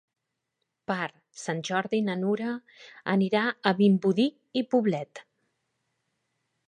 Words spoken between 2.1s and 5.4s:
Nura anirà a Vimbodí i Poblet.